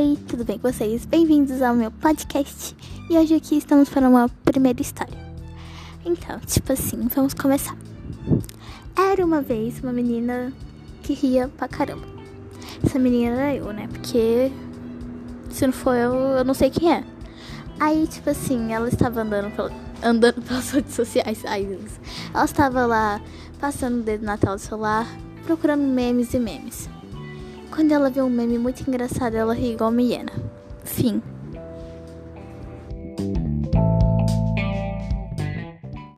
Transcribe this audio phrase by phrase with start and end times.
[0.00, 1.04] Oi, tudo bem com vocês?
[1.04, 2.74] Bem-vindos ao meu podcast.
[3.10, 5.14] E hoje aqui estamos para uma primeira história.
[6.06, 7.76] Então, tipo assim, vamos começar.
[8.96, 10.54] Era uma vez uma menina
[11.02, 12.06] que ria pra caramba.
[12.82, 13.88] Essa menina era eu, né?
[13.92, 14.50] Porque
[15.50, 17.04] se não for eu, eu não sei quem é.
[17.78, 19.70] Aí, tipo assim, ela estava andando, pela,
[20.02, 21.44] andando pelas redes sociais.
[21.44, 22.00] Ai, Deus.
[22.32, 23.20] Ela estava lá
[23.60, 25.06] passando o dedo na tela do celular,
[25.44, 26.88] procurando memes e memes.
[27.70, 30.32] Quando ela vê um meme muito engraçado, ela ri igual a Miena.
[30.84, 31.22] Fim.